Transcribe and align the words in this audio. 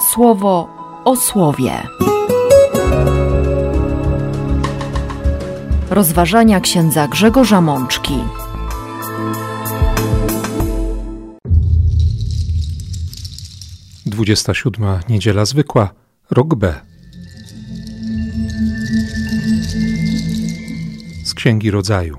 słowo 0.00 0.68
o 1.04 1.16
słowie. 1.16 1.72
Rozważania 5.90 6.60
księdza 6.60 7.08
Grzegorza 7.08 7.60
Mączki. 7.60 8.14
Dwudziesta 14.06 14.54
siódma 14.54 15.00
niedziela 15.08 15.44
zwykła, 15.44 15.90
rok 16.30 16.54
B. 16.54 16.80
Z 21.24 21.34
księgi 21.34 21.70
rodzaju. 21.70 22.18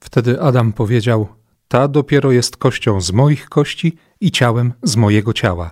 Wtedy 0.00 0.42
Adam 0.42 0.72
powiedział: 0.72 1.28
Ta 1.68 1.88
dopiero 1.88 2.32
jest 2.32 2.56
kością 2.56 3.00
z 3.00 3.12
moich 3.12 3.48
kości 3.48 3.96
i 4.20 4.30
ciałem 4.30 4.72
z 4.82 4.96
mojego 4.96 5.32
ciała. 5.32 5.70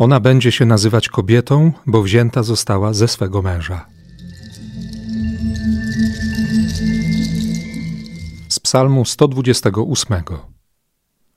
Ona 0.00 0.20
będzie 0.20 0.52
się 0.52 0.66
nazywać 0.66 1.08
kobietą, 1.08 1.72
bo 1.86 2.02
wzięta 2.02 2.42
została 2.42 2.92
ze 2.92 3.08
swego 3.08 3.42
męża. 3.42 3.86
Z 8.48 8.60
Psalmu 8.60 9.04
128. 9.04 10.22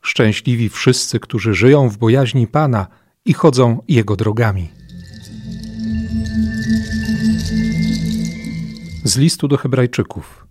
Szczęśliwi 0.01 0.69
wszyscy, 0.69 1.19
którzy 1.19 1.53
żyją 1.53 1.89
w 1.89 1.97
bojaźni 1.97 2.47
Pana 2.47 2.87
i 3.25 3.33
chodzą 3.33 3.81
Jego 3.87 4.15
drogami. 4.15 4.69
Z 9.03 9.17
listu 9.17 9.47
do 9.47 9.57
Hebrajczyków. 9.57 10.47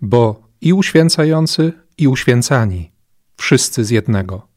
Bo 0.00 0.48
i 0.60 0.72
uświęcający, 0.72 1.72
i 1.98 2.08
uświęcani, 2.08 2.92
wszyscy 3.36 3.84
z 3.84 3.90
jednego 3.90 4.53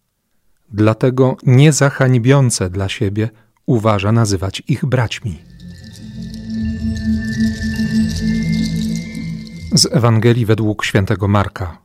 dlatego 0.72 1.38
niezahańbiące 1.44 2.70
dla 2.70 2.90
siebie 2.90 3.30
uważa 3.66 4.12
nazywać 4.12 4.64
ich 4.68 4.86
braćmi. 4.86 5.40
Z 9.74 9.86
Ewangelii 9.92 10.46
według 10.46 10.86
świętego 10.86 11.28
Marka. 11.28 11.78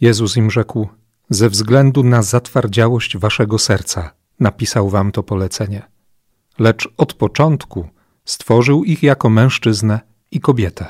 Jezus 0.00 0.36
im 0.36 0.50
rzekł: 0.50 0.88
Ze 1.30 1.48
względu 1.48 2.02
na 2.02 2.22
zatwardziałość 2.22 3.16
waszego 3.16 3.58
serca 3.58 4.10
napisał 4.40 4.88
wam 4.88 5.12
to 5.12 5.22
polecenie. 5.22 5.82
Lecz 6.58 6.88
od 6.96 7.14
początku 7.14 7.88
stworzył 8.24 8.84
ich 8.84 9.02
jako 9.02 9.30
mężczyznę 9.30 10.00
i 10.30 10.40
kobietę. 10.40 10.86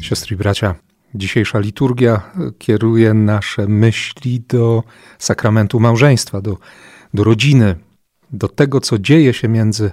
Siostry 0.00 0.34
i 0.34 0.38
bracia, 0.38 0.74
Dzisiejsza 1.14 1.58
liturgia 1.58 2.20
kieruje 2.58 3.14
nasze 3.14 3.66
myśli 3.68 4.40
do 4.48 4.82
sakramentu 5.18 5.80
małżeństwa, 5.80 6.40
do, 6.40 6.56
do 7.14 7.24
rodziny, 7.24 7.76
do 8.30 8.48
tego, 8.48 8.80
co 8.80 8.98
dzieje 8.98 9.34
się 9.34 9.48
między 9.48 9.90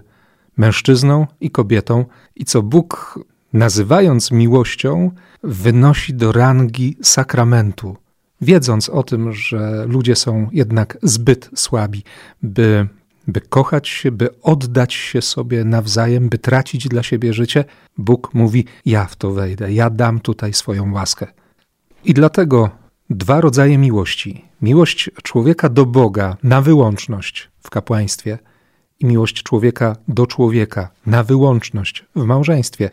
mężczyzną 0.58 1.28
i 1.42 1.52
kobietą 1.52 2.06
i 2.36 2.46
co 2.46 2.62
Bóg, 2.62 3.20
nazywając 3.54 4.32
miłością, 4.32 5.12
wynosi 5.44 6.14
do 6.14 6.32
rangi 6.32 6.98
sakramentu, 7.02 7.98
wiedząc 8.42 8.90
o 8.90 9.04
tym, 9.04 9.34
że 9.34 9.86
ludzie 9.88 10.16
są 10.16 10.50
jednak 10.52 10.98
zbyt 11.04 11.50
słabi, 11.56 12.04
by 12.44 12.88
by 13.28 13.42
kochać 13.42 13.88
się, 13.88 14.12
by 14.12 14.42
oddać 14.42 14.94
się 14.94 15.22
sobie 15.22 15.64
nawzajem, 15.64 16.30
by 16.30 16.38
tracić 16.38 16.88
dla 16.88 17.04
siebie 17.04 17.34
życie, 17.34 17.66
Bóg 17.98 18.34
mówi: 18.34 18.66
Ja 18.86 19.06
w 19.06 19.16
to 19.16 19.32
wejdę, 19.32 19.74
ja 19.74 19.90
dam 19.90 20.20
tutaj 20.20 20.54
swoją 20.54 20.94
łaskę. 20.94 21.28
I 22.04 22.14
dlatego 22.14 22.70
dwa 23.10 23.42
rodzaje 23.42 23.78
miłości: 23.78 24.46
miłość 24.62 25.10
człowieka 25.24 25.70
do 25.70 25.86
Boga 25.86 26.38
na 26.44 26.62
wyłączność 26.62 27.50
w 27.64 27.70
kapłaństwie 27.70 28.40
i 29.00 29.06
miłość 29.06 29.44
człowieka 29.44 29.96
do 30.08 30.28
człowieka 30.28 30.90
na 31.06 31.24
wyłączność 31.24 32.06
w 32.16 32.24
małżeństwie. 32.24 32.90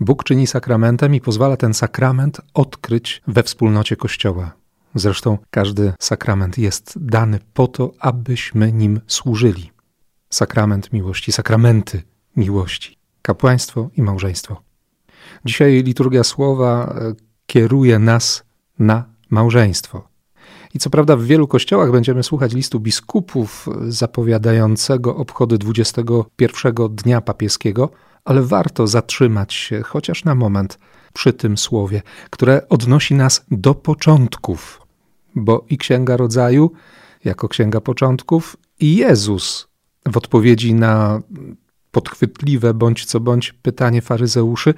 Bóg 0.00 0.24
czyni 0.24 0.46
sakramentem 0.46 1.14
i 1.14 1.20
pozwala 1.20 1.56
ten 1.56 1.74
sakrament 1.74 2.40
odkryć 2.54 3.22
we 3.26 3.42
wspólnocie 3.42 3.96
Kościoła. 3.96 4.52
Zresztą 4.96 5.38
każdy 5.50 5.92
sakrament 6.00 6.58
jest 6.58 6.94
dany 6.96 7.38
po 7.54 7.66
to, 7.68 7.92
abyśmy 8.00 8.72
nim 8.72 9.00
służyli. 9.06 9.70
Sakrament 10.30 10.92
miłości, 10.92 11.32
sakramenty 11.32 12.02
miłości, 12.36 12.98
kapłaństwo 13.22 13.90
i 13.96 14.02
małżeństwo. 14.02 14.62
Dzisiaj 15.44 15.82
liturgia 15.82 16.24
słowa 16.24 16.94
e, 17.00 17.14
kieruje 17.46 17.98
nas 17.98 18.44
na 18.78 19.04
małżeństwo. 19.30 20.08
I 20.74 20.78
co 20.78 20.90
prawda 20.90 21.16
w 21.16 21.22
wielu 21.22 21.48
kościołach 21.48 21.90
będziemy 21.92 22.22
słuchać 22.22 22.52
listu 22.54 22.80
biskupów 22.80 23.68
zapowiadającego 23.88 25.16
obchody 25.16 25.58
21 25.58 26.74
dnia 26.90 27.20
papieskiego, 27.20 27.90
ale 28.24 28.42
warto 28.42 28.86
zatrzymać 28.86 29.54
się 29.54 29.82
chociaż 29.82 30.24
na 30.24 30.34
moment 30.34 30.78
przy 31.12 31.32
tym 31.32 31.58
słowie, 31.58 32.02
które 32.30 32.68
odnosi 32.68 33.14
nas 33.14 33.44
do 33.50 33.74
początków 33.74 34.85
bo 35.36 35.64
i 35.70 35.78
Księga 35.78 36.16
Rodzaju, 36.16 36.70
jako 37.24 37.48
Księga 37.48 37.80
Początków, 37.80 38.56
i 38.80 38.96
Jezus 38.96 39.68
w 40.06 40.16
odpowiedzi 40.16 40.74
na 40.74 41.22
podchwytliwe 41.90 42.74
bądź 42.74 43.04
co 43.04 43.20
bądź 43.20 43.52
pytanie 43.52 44.02
faryzeuszy, 44.02 44.74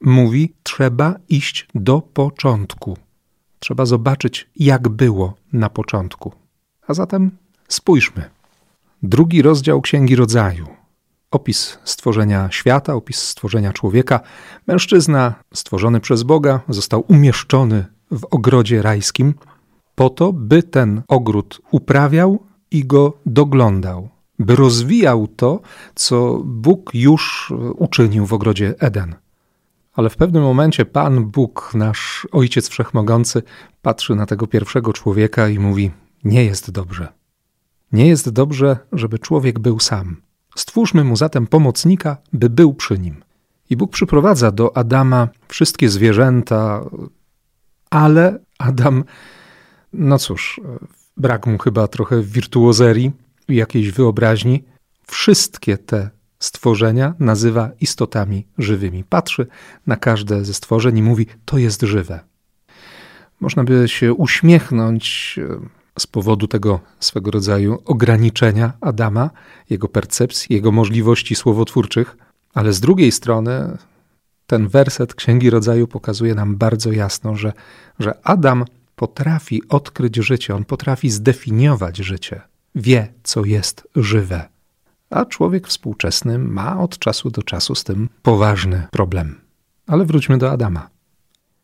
mówi: 0.00 0.54
Trzeba 0.62 1.14
iść 1.28 1.68
do 1.74 2.00
początku. 2.00 2.96
Trzeba 3.58 3.86
zobaczyć, 3.86 4.50
jak 4.56 4.88
było 4.88 5.34
na 5.52 5.70
początku. 5.70 6.32
A 6.86 6.94
zatem 6.94 7.30
spójrzmy. 7.68 8.30
Drugi 9.02 9.42
rozdział 9.42 9.80
Księgi 9.80 10.16
Rodzaju. 10.16 10.66
Opis 11.30 11.78
stworzenia 11.84 12.48
świata, 12.50 12.94
opis 12.94 13.18
stworzenia 13.18 13.72
człowieka. 13.72 14.20
Mężczyzna 14.66 15.34
stworzony 15.54 16.00
przez 16.00 16.22
Boga 16.22 16.60
został 16.68 17.04
umieszczony 17.08 17.84
w 18.10 18.24
ogrodzie 18.30 18.82
rajskim 18.82 19.34
po 19.94 20.10
to, 20.10 20.32
by 20.32 20.62
ten 20.62 21.02
ogród 21.08 21.60
uprawiał 21.70 22.38
i 22.70 22.84
go 22.84 23.18
doglądał, 23.26 24.08
by 24.38 24.56
rozwijał 24.56 25.26
to, 25.26 25.60
co 25.94 26.40
Bóg 26.44 26.90
już 26.94 27.52
uczynił 27.76 28.26
w 28.26 28.32
ogrodzie 28.32 28.74
Eden. 28.78 29.14
Ale 29.92 30.10
w 30.10 30.16
pewnym 30.16 30.42
momencie 30.42 30.84
Pan 30.84 31.24
Bóg, 31.24 31.70
nasz 31.74 32.28
Ojciec 32.32 32.68
Wszechmogący, 32.68 33.42
patrzy 33.82 34.14
na 34.14 34.26
tego 34.26 34.46
pierwszego 34.46 34.92
człowieka 34.92 35.48
i 35.48 35.58
mówi: 35.58 35.90
Nie 36.24 36.44
jest 36.44 36.70
dobrze. 36.70 37.08
Nie 37.92 38.08
jest 38.08 38.30
dobrze, 38.30 38.76
żeby 38.92 39.18
człowiek 39.18 39.58
był 39.58 39.80
sam. 39.80 40.16
Stwórzmy 40.56 41.04
mu 41.04 41.16
zatem 41.16 41.46
pomocnika, 41.46 42.16
by 42.32 42.50
był 42.50 42.74
przy 42.74 42.98
nim. 42.98 43.22
I 43.70 43.76
Bóg 43.76 43.90
przyprowadza 43.90 44.50
do 44.50 44.76
Adama 44.76 45.28
wszystkie 45.48 45.88
zwierzęta, 45.88 46.84
ale 47.90 48.38
Adam 48.58 49.04
no 49.92 50.18
cóż, 50.18 50.60
brak 51.16 51.46
mu 51.46 51.58
chyba 51.58 51.88
trochę 51.88 52.22
wirtuozerii 52.22 53.12
jakiejś 53.48 53.90
wyobraźni. 53.90 54.64
Wszystkie 55.06 55.78
te 55.78 56.10
stworzenia 56.38 57.14
nazywa 57.18 57.70
istotami 57.80 58.46
żywymi. 58.58 59.04
Patrzy 59.04 59.46
na 59.86 59.96
każde 59.96 60.44
ze 60.44 60.54
stworzeń 60.54 60.98
i 60.98 61.02
mówi: 61.02 61.26
To 61.44 61.58
jest 61.58 61.82
żywe. 61.82 62.20
Można 63.40 63.64
by 63.64 63.88
się 63.88 64.14
uśmiechnąć 64.14 65.36
e, 65.42 65.60
z 65.98 66.06
powodu 66.06 66.48
tego 66.48 66.80
swego 67.00 67.30
rodzaju 67.30 67.78
ograniczenia 67.84 68.72
Adama, 68.80 69.30
jego 69.70 69.88
percepcji, 69.88 70.54
jego 70.54 70.72
możliwości 70.72 71.34
słowotwórczych, 71.34 72.16
ale 72.54 72.72
z 72.72 72.80
drugiej 72.80 73.12
strony 73.12 73.78
ten 74.46 74.68
werset 74.68 75.14
Księgi 75.14 75.50
Rodzaju 75.50 75.86
pokazuje 75.86 76.34
nam 76.34 76.56
bardzo 76.56 76.92
jasno, 76.92 77.36
że, 77.36 77.52
że 77.98 78.14
Adam 78.26 78.64
potrafi 79.00 79.68
odkryć 79.68 80.16
życie, 80.16 80.54
on 80.54 80.64
potrafi 80.64 81.10
zdefiniować 81.10 81.96
życie, 81.96 82.40
wie, 82.74 83.12
co 83.22 83.44
jest 83.44 83.88
żywe. 83.96 84.48
A 85.10 85.24
człowiek 85.24 85.68
współczesny 85.68 86.38
ma 86.38 86.80
od 86.80 86.98
czasu 86.98 87.30
do 87.30 87.42
czasu 87.42 87.74
z 87.74 87.84
tym 87.84 88.08
poważny 88.22 88.86
problem. 88.90 89.40
Ale 89.86 90.04
wróćmy 90.04 90.38
do 90.38 90.50
Adama. 90.50 90.90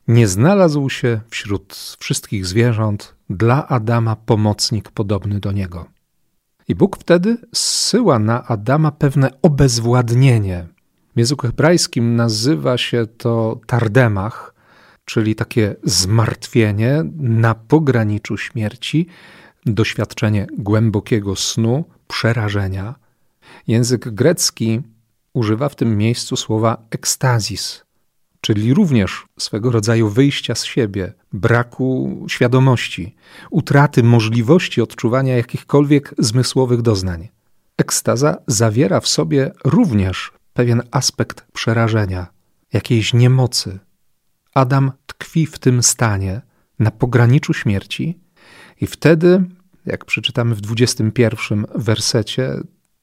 Nie 0.08 0.28
znalazł 0.28 0.90
się 0.90 1.20
wśród 1.30 1.96
wszystkich 1.98 2.46
zwierząt 2.46 3.14
dla 3.30 3.68
Adama 3.68 4.16
pomocnik 4.16 4.90
podobny 4.90 5.40
do 5.40 5.52
niego. 5.52 5.86
I 6.68 6.74
Bóg 6.74 6.96
wtedy 6.96 7.36
zsyła 7.54 8.18
na 8.18 8.44
Adama 8.44 8.92
pewne 8.92 9.30
obezwładnienie. 9.42 10.66
W 11.16 11.18
języku 11.18 11.46
hebrajskim 11.46 12.16
nazywa 12.16 12.78
się 12.78 13.06
to 13.06 13.60
tardemach, 13.66 14.55
czyli 15.06 15.34
takie 15.34 15.76
zmartwienie 15.84 17.02
na 17.16 17.54
pograniczu 17.54 18.36
śmierci, 18.36 19.06
doświadczenie 19.66 20.46
głębokiego 20.58 21.36
snu, 21.36 21.84
przerażenia. 22.08 22.94
Język 23.66 24.08
grecki 24.08 24.80
używa 25.32 25.68
w 25.68 25.76
tym 25.76 25.98
miejscu 25.98 26.36
słowa 26.36 26.86
ekstazis. 26.90 27.86
czyli 28.40 28.74
również 28.74 29.26
swego 29.38 29.70
rodzaju 29.70 30.08
wyjścia 30.08 30.54
z 30.54 30.64
siebie, 30.64 31.12
braku 31.32 32.24
świadomości, 32.28 33.14
utraty 33.50 34.02
możliwości 34.02 34.80
odczuwania 34.80 35.36
jakichkolwiek 35.36 36.14
zmysłowych 36.18 36.82
doznań. 36.82 37.28
Ekstaza 37.76 38.36
zawiera 38.46 39.00
w 39.00 39.08
sobie 39.08 39.52
również 39.64 40.32
pewien 40.54 40.82
aspekt 40.90 41.46
przerażenia, 41.52 42.26
jakiejś 42.72 43.14
niemocy. 43.14 43.78
Adam 44.56 44.92
tkwi 45.06 45.46
w 45.46 45.58
tym 45.58 45.82
stanie 45.82 46.40
na 46.78 46.90
pograniczu 46.90 47.54
śmierci 47.54 48.18
i 48.80 48.86
wtedy, 48.86 49.44
jak 49.86 50.04
przeczytamy 50.04 50.54
w 50.54 50.60
21 50.60 51.64
wersecie 51.74 52.54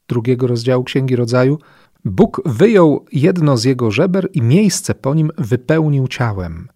drugiego 0.08 0.46
rozdziału 0.46 0.84
Księgi 0.84 1.16
Rodzaju, 1.16 1.58
Bóg 2.04 2.42
wyjął 2.44 3.04
jedno 3.12 3.56
z 3.56 3.64
jego 3.64 3.90
żeber 3.90 4.28
i 4.32 4.42
miejsce 4.42 4.94
po 4.94 5.14
nim 5.14 5.30
wypełnił 5.38 6.08
ciałem. 6.08 6.68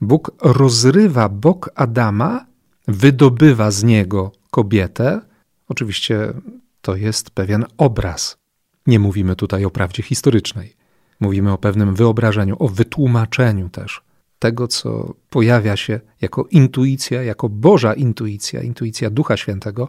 Bóg 0.00 0.30
rozrywa 0.42 1.28
bok 1.28 1.70
Adama, 1.74 2.46
wydobywa 2.88 3.70
z 3.70 3.84
niego 3.84 4.32
kobietę. 4.50 5.20
Oczywiście 5.68 6.32
to 6.80 6.96
jest 6.96 7.30
pewien 7.30 7.64
obraz. 7.78 8.38
Nie 8.86 8.98
mówimy 8.98 9.36
tutaj 9.36 9.64
o 9.64 9.70
prawdzie 9.70 10.02
historycznej. 10.02 10.76
Mówimy 11.20 11.52
o 11.52 11.58
pewnym 11.58 11.94
wyobrażeniu, 11.94 12.56
o 12.58 12.68
wytłumaczeniu 12.68 13.68
też 13.68 14.05
tego, 14.46 14.68
co 14.68 15.14
pojawia 15.30 15.76
się 15.76 16.00
jako 16.20 16.46
intuicja, 16.50 17.22
jako 17.22 17.48
Boża 17.48 17.94
intuicja, 17.94 18.62
intuicja 18.62 19.10
Ducha 19.10 19.36
Świętego 19.36 19.88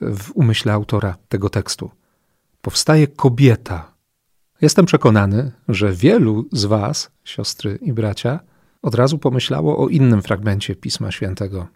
w 0.00 0.30
umyśle 0.34 0.72
autora 0.72 1.16
tego 1.28 1.50
tekstu. 1.50 1.90
Powstaje 2.62 3.06
kobieta. 3.06 3.92
Jestem 4.60 4.86
przekonany, 4.86 5.52
że 5.68 5.92
wielu 5.92 6.44
z 6.52 6.64
Was, 6.64 7.10
siostry 7.24 7.78
i 7.82 7.92
bracia, 7.92 8.40
od 8.82 8.94
razu 8.94 9.18
pomyślało 9.18 9.78
o 9.78 9.88
innym 9.88 10.22
fragmencie 10.22 10.76
Pisma 10.76 11.10
Świętego, 11.12 11.66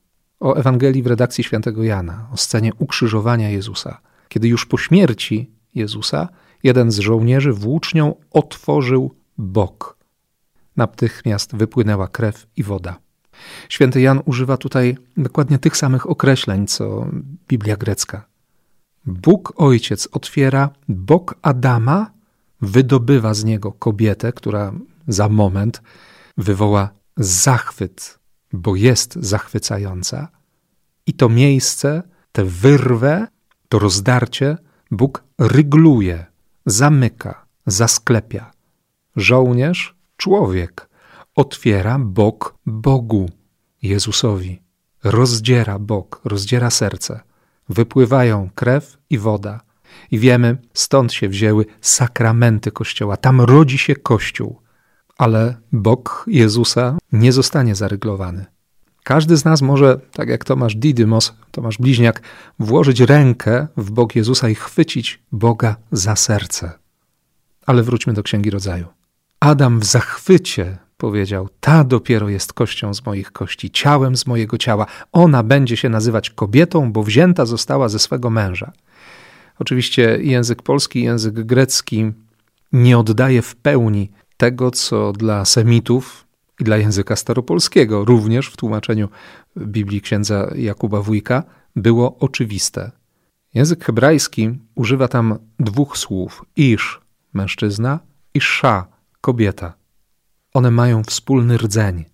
o 0.40 0.54
Ewangelii 0.54 1.02
w 1.02 1.06
redakcji 1.06 1.44
świętego 1.44 1.82
Jana, 1.82 2.28
o 2.32 2.36
scenie 2.36 2.72
ukrzyżowania 2.78 3.50
Jezusa, 3.50 4.00
kiedy 4.28 4.48
już 4.48 4.66
po 4.66 4.78
śmierci 4.78 5.50
Jezusa 5.74 6.28
jeden 6.62 6.90
z 6.90 6.98
żołnierzy 6.98 7.52
włócznią 7.52 8.14
otworzył 8.30 9.14
bok. 9.38 10.01
Natychmiast 10.76 11.56
wypłynęła 11.56 12.08
krew 12.08 12.46
i 12.56 12.62
woda. 12.62 12.98
Święty 13.68 14.00
Jan 14.00 14.20
używa 14.24 14.56
tutaj 14.56 14.96
dokładnie 15.16 15.58
tych 15.58 15.76
samych 15.76 16.10
określeń, 16.10 16.66
co 16.66 17.06
Biblia 17.48 17.76
grecka. 17.76 18.24
Bóg 19.06 19.52
Ojciec 19.56 20.08
otwiera 20.12 20.70
bok 20.88 21.34
Adama, 21.42 22.10
wydobywa 22.60 23.34
z 23.34 23.44
niego 23.44 23.72
kobietę, 23.72 24.32
która 24.32 24.72
za 25.08 25.28
moment 25.28 25.82
wywoła 26.36 26.90
zachwyt, 27.16 28.18
bo 28.52 28.76
jest 28.76 29.14
zachwycająca, 29.14 30.28
i 31.06 31.12
to 31.14 31.28
miejsce, 31.28 32.02
tę 32.32 32.44
wyrwę, 32.44 33.26
to 33.68 33.78
rozdarcie 33.78 34.56
Bóg 34.90 35.24
rygluje, 35.38 36.26
zamyka, 36.66 37.46
zasklepia. 37.66 38.50
Żołnierz, 39.16 39.96
człowiek, 40.22 40.88
otwiera 41.36 41.98
bok 41.98 42.54
Bogu, 42.66 43.30
Jezusowi. 43.82 44.62
Rozdziera 45.04 45.78
bok, 45.78 46.20
rozdziera 46.24 46.70
serce. 46.70 47.20
Wypływają 47.68 48.50
krew 48.54 48.98
i 49.10 49.18
woda. 49.18 49.60
I 50.10 50.18
wiemy, 50.18 50.58
stąd 50.74 51.12
się 51.12 51.28
wzięły 51.28 51.66
sakramenty 51.80 52.70
Kościoła. 52.70 53.16
Tam 53.16 53.40
rodzi 53.40 53.78
się 53.78 53.96
Kościół. 53.96 54.60
Ale 55.18 55.56
bok 55.72 56.24
Jezusa 56.26 56.98
nie 57.12 57.32
zostanie 57.32 57.74
zaryglowany. 57.74 58.46
Każdy 59.04 59.36
z 59.36 59.44
nas 59.44 59.62
może, 59.62 60.00
tak 60.12 60.28
jak 60.28 60.44
Tomasz 60.44 60.76
Didymos, 60.76 61.34
Tomasz 61.50 61.78
Bliźniak, 61.78 62.22
włożyć 62.58 63.00
rękę 63.00 63.66
w 63.76 63.90
bok 63.90 64.16
Jezusa 64.16 64.48
i 64.48 64.54
chwycić 64.54 65.22
Boga 65.32 65.76
za 65.92 66.16
serce. 66.16 66.72
Ale 67.66 67.82
wróćmy 67.82 68.12
do 68.12 68.22
Księgi 68.22 68.50
Rodzaju. 68.50 69.01
Adam 69.42 69.80
w 69.80 69.84
zachwycie 69.84 70.78
powiedział: 70.96 71.48
Ta 71.60 71.84
dopiero 71.84 72.28
jest 72.28 72.52
kością 72.52 72.94
z 72.94 73.06
moich 73.06 73.32
kości, 73.32 73.70
ciałem 73.70 74.16
z 74.16 74.26
mojego 74.26 74.58
ciała. 74.58 74.86
Ona 75.12 75.42
będzie 75.42 75.76
się 75.76 75.88
nazywać 75.88 76.30
kobietą, 76.30 76.92
bo 76.92 77.02
wzięta 77.02 77.46
została 77.46 77.88
ze 77.88 77.98
swego 77.98 78.30
męża. 78.30 78.72
Oczywiście 79.58 80.18
język 80.20 80.62
polski, 80.62 81.02
język 81.02 81.34
grecki 81.34 82.12
nie 82.72 82.98
oddaje 82.98 83.42
w 83.42 83.56
pełni 83.56 84.10
tego, 84.36 84.70
co 84.70 85.12
dla 85.12 85.44
Semitów 85.44 86.26
i 86.60 86.64
dla 86.64 86.76
języka 86.76 87.16
staropolskiego, 87.16 88.04
również 88.04 88.46
w 88.46 88.56
tłumaczeniu 88.56 89.08
Biblii 89.56 90.00
księdza 90.00 90.50
Jakuba 90.54 91.00
Wójka, 91.00 91.42
było 91.76 92.18
oczywiste. 92.18 92.90
Język 93.54 93.84
hebrajski 93.84 94.50
używa 94.74 95.08
tam 95.08 95.38
dwóch 95.60 95.98
słów: 95.98 96.44
isz, 96.56 97.00
mężczyzna, 97.34 97.98
i 98.34 98.40
sza, 98.40 98.92
kobieta. 99.22 99.74
One 100.54 100.70
mają 100.70 101.04
wspólny 101.04 101.56
rdzeń. 101.56 102.04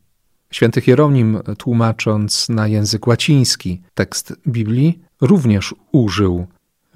Święty 0.50 0.80
Hieronim, 0.80 1.38
tłumacząc 1.58 2.48
na 2.48 2.68
język 2.68 3.06
łaciński 3.06 3.82
tekst 3.94 4.34
Biblii, 4.48 4.98
również 5.20 5.74
użył 5.92 6.46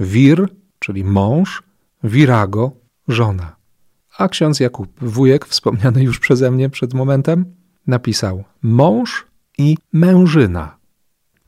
wir, 0.00 0.48
czyli 0.78 1.04
mąż, 1.04 1.62
virago, 2.04 2.72
żona. 3.08 3.56
A 4.18 4.28
ksiądz 4.28 4.60
Jakub, 4.60 4.90
wujek, 5.00 5.46
wspomniany 5.46 6.02
już 6.02 6.18
przeze 6.18 6.50
mnie 6.50 6.70
przed 6.70 6.94
momentem, 6.94 7.44
napisał 7.86 8.44
mąż 8.62 9.26
i 9.58 9.76
mężyna. 9.92 10.76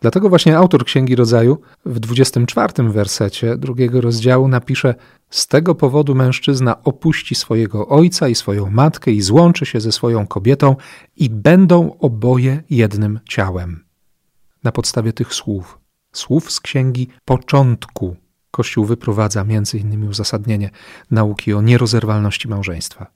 Dlatego 0.00 0.28
właśnie 0.28 0.56
autor 0.56 0.84
Księgi 0.84 1.16
Rodzaju 1.16 1.60
w 1.86 2.00
24 2.00 2.90
wersecie 2.90 3.56
drugiego 3.56 4.00
rozdziału 4.00 4.48
napisze: 4.48 4.94
Z 5.34 5.46
tego 5.46 5.74
powodu 5.74 6.14
mężczyzna 6.14 6.82
opuści 6.82 7.34
swojego 7.34 7.88
ojca 7.88 8.28
i 8.28 8.34
swoją 8.34 8.70
matkę 8.70 9.10
i 9.10 9.22
złączy 9.22 9.66
się 9.66 9.80
ze 9.80 9.92
swoją 9.92 10.26
kobietą, 10.26 10.76
i 11.16 11.30
będą 11.30 11.98
oboje 11.98 12.62
jednym 12.70 13.20
ciałem. 13.28 13.84
Na 14.64 14.72
podstawie 14.72 15.12
tych 15.12 15.34
słów, 15.34 15.78
słów 16.12 16.52
z 16.52 16.60
Księgi 16.60 17.08
Początku, 17.24 18.16
Kościół 18.50 18.84
wyprowadza 18.84 19.44
innymi 19.74 20.08
uzasadnienie 20.08 20.70
nauki 21.10 21.52
o 21.52 21.62
nierozerwalności 21.62 22.48
małżeństwa. 22.48 23.06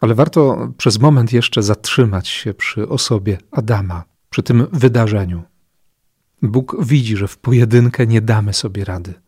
Ale 0.00 0.14
warto 0.14 0.72
przez 0.76 0.98
moment 0.98 1.32
jeszcze 1.32 1.62
zatrzymać 1.62 2.28
się 2.28 2.54
przy 2.54 2.88
osobie 2.88 3.38
Adama, 3.50 4.04
przy 4.30 4.42
tym 4.42 4.66
wydarzeniu. 4.72 5.42
Bóg 6.42 6.76
widzi, 6.84 7.16
że 7.16 7.28
w 7.28 7.38
pojedynkę 7.38 8.06
nie 8.06 8.20
damy 8.20 8.52
sobie 8.54 8.84
rady. 8.84 9.27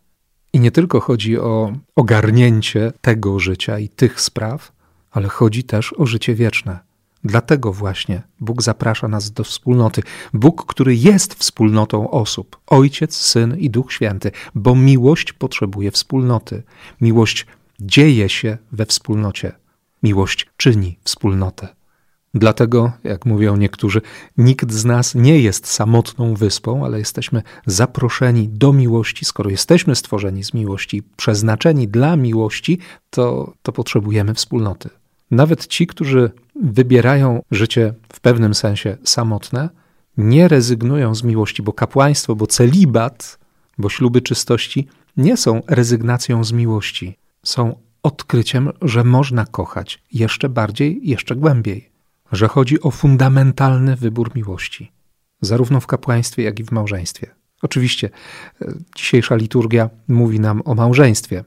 I 0.53 0.59
nie 0.59 0.71
tylko 0.71 0.99
chodzi 0.99 1.39
o 1.39 1.73
ogarnięcie 1.95 2.93
tego 3.01 3.39
życia 3.39 3.79
i 3.79 3.89
tych 3.89 4.21
spraw, 4.21 4.71
ale 5.11 5.27
chodzi 5.27 5.63
też 5.63 5.93
o 5.93 6.05
życie 6.05 6.35
wieczne. 6.35 6.79
Dlatego 7.23 7.73
właśnie 7.73 8.21
Bóg 8.39 8.61
zaprasza 8.61 9.07
nas 9.07 9.31
do 9.31 9.43
wspólnoty. 9.43 10.03
Bóg, 10.33 10.65
który 10.65 10.95
jest 10.95 11.33
wspólnotą 11.33 12.11
osób, 12.11 12.57
Ojciec, 12.67 13.15
Syn 13.15 13.57
i 13.57 13.69
Duch 13.69 13.93
Święty, 13.93 14.31
bo 14.55 14.75
miłość 14.75 15.33
potrzebuje 15.33 15.91
wspólnoty. 15.91 16.63
Miłość 17.01 17.45
dzieje 17.79 18.29
się 18.29 18.57
we 18.71 18.85
wspólnocie. 18.85 19.51
Miłość 20.03 20.47
czyni 20.57 20.97
wspólnotę. 21.03 21.80
Dlatego, 22.33 22.91
jak 23.03 23.25
mówią 23.25 23.57
niektórzy, 23.57 24.01
nikt 24.37 24.71
z 24.71 24.85
nas 24.85 25.15
nie 25.15 25.39
jest 25.39 25.67
samotną 25.67 26.33
wyspą, 26.33 26.85
ale 26.85 26.99
jesteśmy 26.99 27.41
zaproszeni 27.65 28.49
do 28.49 28.73
miłości. 28.73 29.25
Skoro 29.25 29.49
jesteśmy 29.49 29.95
stworzeni 29.95 30.43
z 30.43 30.53
miłości, 30.53 31.03
przeznaczeni 31.17 31.87
dla 31.87 32.15
miłości, 32.15 32.79
to, 33.09 33.53
to 33.61 33.71
potrzebujemy 33.71 34.33
wspólnoty. 34.33 34.89
Nawet 35.31 35.67
ci, 35.67 35.87
którzy 35.87 36.31
wybierają 36.63 37.41
życie 37.51 37.93
w 38.13 38.19
pewnym 38.19 38.53
sensie 38.53 38.97
samotne, 39.03 39.69
nie 40.17 40.47
rezygnują 40.47 41.15
z 41.15 41.23
miłości, 41.23 41.63
bo 41.63 41.73
kapłaństwo, 41.73 42.35
bo 42.35 42.47
celibat, 42.47 43.39
bo 43.77 43.89
śluby 43.89 44.21
czystości 44.21 44.87
nie 45.17 45.37
są 45.37 45.61
rezygnacją 45.67 46.43
z 46.43 46.51
miłości. 46.51 47.17
Są 47.43 47.75
odkryciem, 48.03 48.69
że 48.81 49.03
można 49.03 49.45
kochać 49.45 50.03
jeszcze 50.11 50.49
bardziej, 50.49 50.99
jeszcze 51.03 51.35
głębiej 51.35 51.90
że 52.31 52.47
chodzi 52.47 52.81
o 52.81 52.91
fundamentalny 52.91 53.95
wybór 53.95 54.31
miłości, 54.35 54.91
zarówno 55.41 55.79
w 55.79 55.87
kapłaństwie, 55.87 56.43
jak 56.43 56.59
i 56.59 56.63
w 56.63 56.71
małżeństwie. 56.71 57.27
Oczywiście 57.61 58.09
e, 58.61 58.73
dzisiejsza 58.95 59.35
liturgia 59.35 59.89
mówi 60.07 60.39
nam 60.39 60.61
o 60.65 60.75
małżeństwie. 60.75 61.43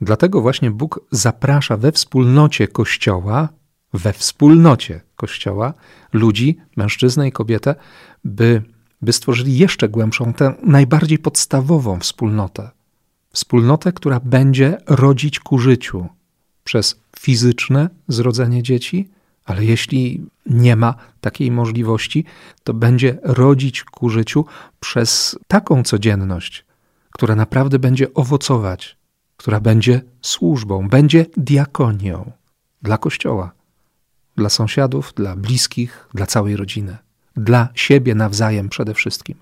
Dlatego 0.00 0.40
właśnie 0.40 0.70
Bóg 0.70 1.00
zaprasza 1.10 1.76
we 1.76 1.92
wspólnocie 1.92 2.68
Kościoła, 2.68 3.48
we 3.92 4.12
wspólnocie 4.12 5.00
Kościoła 5.16 5.74
ludzi, 6.12 6.58
mężczyznę 6.76 7.28
i 7.28 7.32
kobietę, 7.32 7.74
by, 8.24 8.62
by 9.02 9.12
stworzyli 9.12 9.58
jeszcze 9.58 9.88
głębszą, 9.88 10.32
tę 10.32 10.54
najbardziej 10.62 11.18
podstawową 11.18 12.00
wspólnotę. 12.00 12.70
Wspólnotę, 13.32 13.92
która 13.92 14.20
będzie 14.20 14.78
rodzić 14.86 15.40
ku 15.40 15.58
życiu 15.58 16.06
przez 16.64 17.00
fizyczne 17.18 17.90
zrodzenie 18.08 18.62
dzieci, 18.62 19.10
Ale 19.44 19.64
jeśli 19.64 20.26
nie 20.46 20.76
ma 20.76 20.94
takiej 21.20 21.50
możliwości, 21.50 22.24
to 22.64 22.74
będzie 22.74 23.18
rodzić 23.22 23.84
ku 23.84 24.10
życiu 24.10 24.44
przez 24.80 25.38
taką 25.48 25.82
codzienność, 25.82 26.64
która 27.10 27.36
naprawdę 27.36 27.78
będzie 27.78 28.14
owocować, 28.14 28.96
która 29.36 29.60
będzie 29.60 30.02
służbą, 30.22 30.88
będzie 30.88 31.26
diakonią 31.36 32.32
dla 32.82 32.98
Kościoła, 32.98 33.52
dla 34.36 34.48
sąsiadów, 34.48 35.12
dla 35.16 35.36
bliskich, 35.36 36.08
dla 36.14 36.26
całej 36.26 36.56
rodziny, 36.56 36.96
dla 37.36 37.68
siebie 37.74 38.14
nawzajem 38.14 38.68
przede 38.68 38.94
wszystkim. 38.94 39.36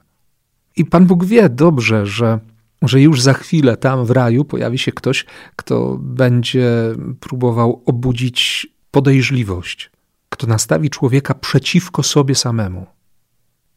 I 0.76 0.85
Pan 0.85 1.06
Bóg 1.06 1.25
wie 1.25 1.49
dobrze, 1.49 2.06
że, 2.06 2.38
że 2.82 3.00
już 3.00 3.23
za 3.23 3.32
chwilę 3.32 3.76
tam 3.76 4.04
w 4.06 4.11
raju 4.11 4.44
pojawi 4.44 4.78
się 4.78 4.92
ktoś, 4.92 5.26
kto 5.56 5.99
będzie 6.00 6.71
próbował 7.21 7.82
obudzić 7.87 8.66
podejrzliwość, 8.92 9.90
kto 10.28 10.46
nastawi 10.46 10.90
człowieka 10.90 11.34
przeciwko 11.34 12.02
sobie 12.02 12.34
samemu. 12.34 12.87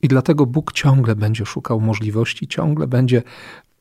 I 0.02 0.08
dlatego 0.08 0.46
Bóg 0.46 0.74
ciągle 0.74 1.16
będzie 1.16 1.46
szukał 1.46 1.82
możliwości, 1.82 2.48
ciągle 2.48 2.88
będzie 2.88 3.24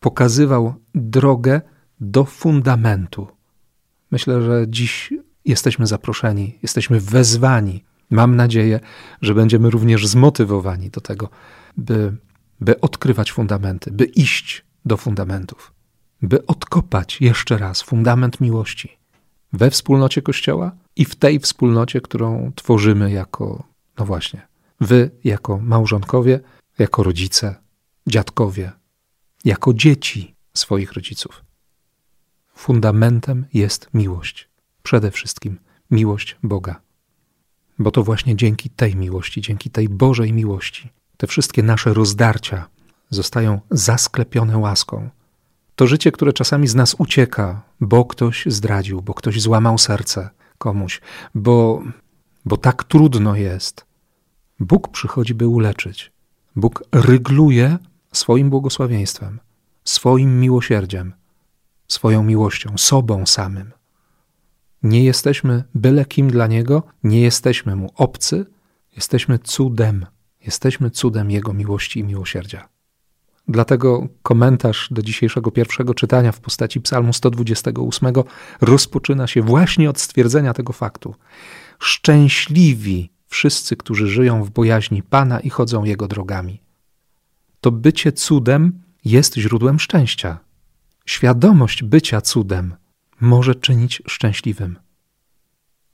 pokazywał 0.01 0.75
drogę 0.95 1.61
do 2.01 2.25
fundamentu. 2.25 3.29
Myślę, 4.11 4.43
że 4.43 4.65
dziś 4.69 5.13
jesteśmy 5.45 5.87
zaproszeni, 5.87 6.59
jesteśmy 6.63 7.01
wezwani. 7.01 7.85
Mam 8.11 8.37
nadzieję, 8.37 8.81
że 9.23 9.35
będziemy 9.35 9.71
również 9.71 10.07
zmotywowani 10.07 10.91
do 10.91 11.01
tego, 11.01 11.29
by, 11.77 12.17
by 12.61 12.81
odkrywać 12.81 13.33
fundamenty, 13.33 13.91
by 13.91 14.05
iść 14.05 14.65
do 14.85 14.97
fundamentów, 14.97 15.73
by 16.23 16.47
odkopać 16.47 17.21
jeszcze 17.21 17.59
raz 17.59 17.83
fundament 17.83 18.41
miłości 18.41 19.04
we 19.55 19.71
wspólnocie 19.71 20.23
Kościoła 20.23 20.73
i 20.97 21.05
w 21.05 21.15
tej 21.15 21.41
wspólnocie, 21.41 22.01
którą 22.01 22.53
tworzymy 22.55 23.11
jako, 23.11 23.65
no 23.99 24.05
właśnie, 24.05 24.47
wy 24.81 25.11
jako 25.25 25.59
małżonkowie, 25.59 26.41
jako 26.79 27.03
rodzice, 27.03 27.55
dziadkowie, 28.07 28.73
jako 29.45 29.75
dzieci 29.75 30.35
swoich 30.55 30.93
rodziców. 30.93 31.45
Fundamentem 32.55 33.47
jest 33.55 33.89
miłość. 33.95 34.49
Przede 34.83 35.11
wszystkim 35.11 35.59
miłość 35.91 36.37
Boga. 36.43 36.81
Bo 37.79 37.91
to 37.91 38.03
właśnie 38.03 38.37
dzięki 38.37 38.71
tej 38.71 38.97
miłości, 38.97 39.41
dzięki 39.41 39.71
tej 39.71 39.89
Bożej 39.89 40.33
miłości, 40.33 40.91
te 41.17 41.27
wszystkie 41.27 41.63
nasze 41.63 41.95
rozdarcia 41.95 42.69
zostają 43.11 43.61
zasklepione 43.71 44.59
łaską. 44.59 45.11
To 45.77 45.87
życie, 45.87 46.13
które 46.13 46.33
czasami 46.33 46.69
z 46.69 46.75
nas 46.75 46.95
ucieka, 46.99 47.63
bo 47.81 48.05
ktoś 48.05 48.45
zdradził, 48.47 49.03
bo 49.03 49.15
ktoś 49.15 49.41
złamał 49.41 49.79
serce 49.79 50.31
komuś, 50.59 51.01
bo, 51.35 51.83
bo 52.45 52.57
tak 52.57 52.85
trudno 52.85 53.37
jest. 53.37 53.87
Bóg 54.61 54.89
przychodzi, 54.89 55.35
by 55.35 55.49
uleczyć. 55.49 56.13
Bóg 56.57 56.85
rygluje 56.93 57.79
swoim 58.13 58.51
błogosławieństwem, 58.51 59.41
swoim 59.85 60.41
miłosierdziem, 60.41 61.13
swoją 61.89 62.23
miłością, 62.23 62.79
sobą 62.79 63.27
samym. 63.27 63.73
Nie 64.83 65.05
jesteśmy 65.05 65.65
byle 65.75 66.05
kim 66.05 66.31
dla 66.31 66.47
Niego, 66.47 66.83
nie 67.05 67.21
jesteśmy 67.21 67.77
Mu 67.77 67.91
obcy, 67.95 68.47
jesteśmy 68.97 69.39
cudem, 69.39 70.07
jesteśmy 70.47 70.91
cudem 70.91 71.31
Jego 71.31 71.53
miłości 71.53 72.01
i 72.01 72.05
miłosierdzia. 72.05 72.74
Dlatego 73.49 74.09
komentarz 74.23 74.89
do 74.91 75.03
dzisiejszego 75.03 75.51
pierwszego 75.51 75.95
czytania 75.95 76.33
w 76.33 76.41
postaci 76.41 76.81
Psalmu 76.81 77.13
128 77.13 78.13
rozpoczyna 78.61 79.27
się 79.27 79.43
właśnie 79.43 79.91
od 79.91 80.01
stwierdzenia 80.01 80.55
tego 80.55 80.73
faktu. 80.73 81.15
Szczęśliwi 81.79 83.11
wszyscy, 83.27 83.77
którzy 83.77 84.07
żyją 84.07 84.45
w 84.45 84.51
bojaźni 84.51 85.03
Pana 85.03 85.41
i 85.41 85.51
chodzą 85.51 85.85
Jego 85.85 86.09
drogami. 86.09 86.63
To 87.61 87.71
bycie 87.71 88.13
cudem 88.13 88.83
jest 89.05 89.35
źródłem 89.35 89.81
szczęścia. 89.81 90.39
Świadomość 91.07 91.83
bycia 91.83 92.21
cudem 92.21 92.75
może 93.21 93.55
czynić 93.55 94.03
szczęśliwym. 94.07 94.79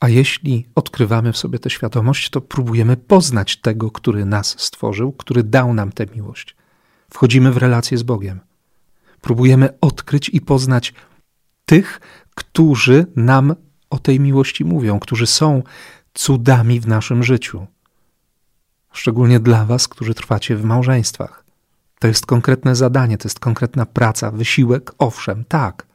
A 0.00 0.09
jeśli 0.09 0.66
odkrywamy 0.75 1.33
w 1.33 1.37
sobie 1.37 1.59
tę 1.59 1.71
świadomość, 1.71 2.30
to 2.30 2.40
próbujemy 2.40 2.97
poznać 2.97 3.57
tego, 3.57 3.90
który 3.90 4.25
nas 4.25 4.54
stworzył, 4.59 5.12
który 5.12 5.42
dał 5.42 5.75
nam 5.75 5.92
tę 5.92 6.07
miłość. 6.14 6.57
Wchodzimy 7.11 7.52
w 7.52 7.57
relację 7.57 7.99
z 7.99 8.02
Bogiem. 8.02 8.40
Próbujemy 9.21 9.69
odkryć 9.81 10.29
i 10.29 10.40
poznać 10.40 10.95
tych, 11.67 12.00
którzy 12.35 13.07
nam 13.17 13.55
o 13.90 13.99
tej 13.99 14.21
miłości 14.21 14.64
mówią, 14.64 15.00
którzy 15.00 15.26
są 15.26 15.62
cudami 16.14 16.81
w 16.81 16.87
naszym 16.87 17.23
życiu. 17.23 17.67
Szczególnie 18.93 19.40
dla 19.40 19.64
Was, 19.64 19.88
którzy 19.88 20.14
trwacie 20.14 20.57
w 20.57 20.64
małżeństwach. 20.64 21.45
To 21.99 22.09
jest 22.09 22.26
konkretne 22.26 22.76
zadanie, 22.76 23.19
to 23.19 23.29
jest 23.29 23.40
konkretna 23.40 23.87
praca, 23.87 24.31
wysiłek, 24.31 24.93
owszem, 24.99 25.45
tak. 25.45 25.87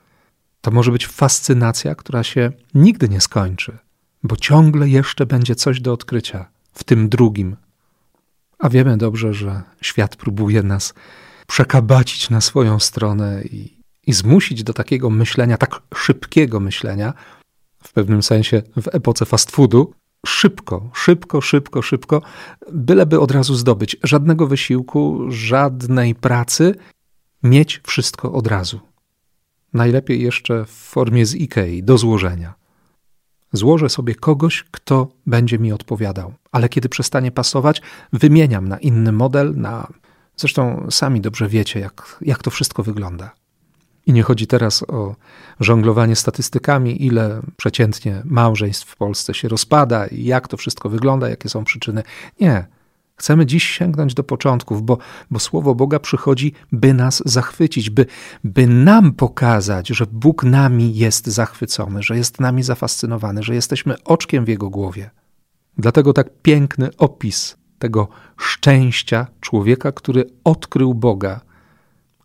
To 0.61 0.71
może 0.71 0.91
być 0.91 1.07
fascynacja, 1.07 1.95
która 1.95 2.23
się 2.23 2.51
nigdy 2.73 3.09
nie 3.09 3.21
skończy, 3.21 3.77
bo 4.23 4.35
ciągle 4.35 4.89
jeszcze 4.89 5.25
będzie 5.25 5.55
coś 5.55 5.81
do 5.81 5.93
odkrycia 5.93 6.45
w 6.73 6.83
tym 6.83 7.09
drugim. 7.09 7.55
A 8.59 8.69
wiemy 8.69 8.97
dobrze, 8.97 9.33
że 9.33 9.63
świat 9.81 10.15
próbuje 10.15 10.63
nas 10.63 10.93
przekabacić 11.47 12.29
na 12.29 12.41
swoją 12.41 12.79
stronę 12.79 13.43
i, 13.43 13.81
i 14.07 14.13
zmusić 14.13 14.63
do 14.63 14.73
takiego 14.73 15.09
myślenia, 15.09 15.57
tak 15.57 15.81
szybkiego 15.95 16.59
myślenia, 16.59 17.13
w 17.83 17.93
pewnym 17.93 18.23
sensie 18.23 18.61
w 18.81 18.87
epoce 18.95 19.25
fast 19.25 19.51
foodu, 19.51 19.93
szybko, 20.25 20.89
szybko, 20.93 21.41
szybko, 21.41 21.81
szybko, 21.81 22.21
byleby 22.71 23.19
od 23.19 23.31
razu 23.31 23.55
zdobyć. 23.55 23.97
Żadnego 24.03 24.47
wysiłku, 24.47 25.25
żadnej 25.29 26.15
pracy, 26.15 26.75
mieć 27.43 27.81
wszystko 27.87 28.33
od 28.33 28.47
razu. 28.47 28.79
Najlepiej 29.73 30.21
jeszcze 30.21 30.65
w 30.65 30.69
formie 30.69 31.25
z 31.25 31.35
Ikei, 31.35 31.83
do 31.83 31.97
złożenia. 31.97 32.53
Złożę 33.55 33.89
sobie 33.89 34.15
kogoś, 34.15 34.65
kto 34.71 35.07
będzie 35.25 35.59
mi 35.59 35.71
odpowiadał, 35.71 36.33
ale 36.51 36.69
kiedy 36.69 36.89
przestanie 36.89 37.31
pasować, 37.31 37.81
wymieniam 38.13 38.67
na 38.67 38.77
inny 38.77 39.11
model, 39.11 39.53
na. 39.55 39.87
Zresztą 40.37 40.87
sami 40.89 41.21
dobrze 41.21 41.47
wiecie, 41.47 41.79
jak, 41.79 42.17
jak 42.21 42.43
to 42.43 42.51
wszystko 42.51 42.83
wygląda. 42.83 43.31
I 44.05 44.13
nie 44.13 44.23
chodzi 44.23 44.47
teraz 44.47 44.83
o 44.83 45.15
żonglowanie 45.59 46.15
statystykami, 46.15 47.05
ile 47.05 47.41
przeciętnie 47.57 48.21
małżeństw 48.25 48.87
w 48.87 48.95
Polsce 48.95 49.33
się 49.33 49.47
rozpada 49.47 50.07
i 50.07 50.23
jak 50.23 50.47
to 50.47 50.57
wszystko 50.57 50.89
wygląda, 50.89 51.29
jakie 51.29 51.49
są 51.49 51.63
przyczyny. 51.63 52.03
Nie. 52.39 52.65
Chcemy 53.15 53.45
dziś 53.45 53.63
sięgnąć 53.63 54.13
do 54.13 54.23
początków, 54.23 54.83
bo, 54.83 54.97
bo 55.31 55.39
Słowo 55.39 55.75
Boga 55.75 55.99
przychodzi, 55.99 56.53
by 56.71 56.93
nas 56.93 57.23
zachwycić, 57.25 57.89
by, 57.89 58.05
by 58.43 58.67
nam 58.67 59.13
pokazać, 59.13 59.87
że 59.87 60.05
Bóg 60.11 60.43
nami 60.43 60.95
jest 60.95 61.27
zachwycony, 61.27 62.03
że 62.03 62.17
jest 62.17 62.39
nami 62.39 62.63
zafascynowany, 62.63 63.43
że 63.43 63.55
jesteśmy 63.55 64.03
oczkiem 64.03 64.45
w 64.45 64.47
Jego 64.47 64.69
głowie. 64.69 65.09
Dlatego 65.77 66.13
tak 66.13 66.29
piękny 66.41 66.89
opis 66.97 67.57
tego 67.79 68.07
szczęścia 68.37 69.27
człowieka, 69.41 69.91
który 69.91 70.25
odkrył 70.43 70.93
Boga, 70.93 71.41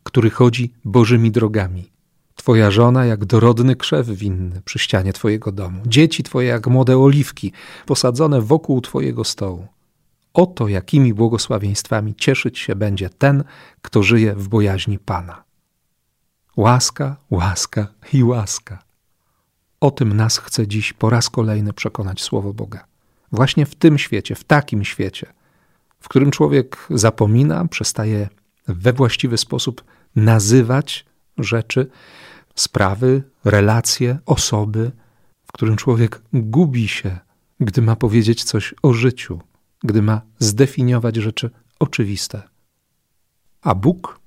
który 0.02 0.30
chodzi 0.30 0.73
Bożymi 0.85 1.30
drogami. 1.30 1.90
Twoja 2.35 2.70
żona 2.70 3.04
jak 3.04 3.25
dorodny 3.25 3.76
krzew 3.76 4.09
winny 4.09 4.62
przy 4.64 4.78
ścianie 4.78 5.12
Twojego 5.12 5.52
domu, 5.52 5.82
dzieci 5.87 6.23
Twoje 6.23 6.49
jak 6.49 6.66
młode 6.66 6.99
oliwki 6.99 7.52
posadzone 7.87 8.40
wokół 8.40 8.80
Twojego 8.80 9.25
stołu. 9.25 9.66
Oto 10.34 10.68
jakimi 10.68 11.14
błogosławieństwami 11.14 12.14
cieszyć 12.14 12.58
się 12.58 12.76
będzie 12.76 13.10
ten, 13.10 13.44
kto 13.82 14.02
żyje 14.02 14.34
w 14.34 14.49
bojaźni 14.49 14.99
Pana. 14.99 15.44
Łaska, 16.56 17.16
łaska 17.30 17.87
i 18.12 18.25
łaska. 18.25 18.82
O 19.80 19.90
tym 19.90 20.16
nas 20.16 20.38
chce 20.38 20.66
dziś 20.68 20.92
po 20.92 21.10
raz 21.10 21.30
kolejny 21.30 21.72
przekonać 21.72 22.22
Słowo 22.22 22.52
Boga. 22.54 22.84
Właśnie 23.32 23.66
w 23.66 23.75
tym 23.75 23.99
świecie, 23.99 24.34
w 24.34 24.44
takim 24.44 24.84
świecie, 24.84 25.26
w 26.00 26.08
którym 26.08 26.30
człowiek 26.30 26.87
zapomina, 26.90 27.68
przestaje 27.68 28.28
we 28.68 28.92
właściwy 28.92 29.38
sposób 29.38 29.84
nazywać 30.16 31.06
rzeczy, 31.38 31.90
sprawy, 32.54 33.22
relacje, 33.44 34.18
osoby, 34.26 34.92
w 35.44 35.52
którym 35.52 35.76
człowiek 35.76 36.22
gubi 36.32 36.88
się, 36.88 37.18
gdy 37.60 37.82
ma 37.82 37.96
powiedzieć 37.96 38.44
coś 38.44 38.75
o 38.82 38.92
życiu, 38.92 39.40
gdy 39.84 40.02
ma 40.02 40.20
zdefiniować 40.38 41.16
rzeczy 41.16 41.50
oczywiste. 41.78 42.42
A 43.62 43.75
Bóg, 43.75 44.20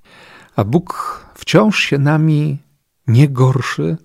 a 0.56 0.64
Bóg 0.64 1.20
wciąż 1.34 1.78
się 1.78 1.98
nami 1.98 2.58
nie 3.06 3.28
gorszy, 3.28 3.96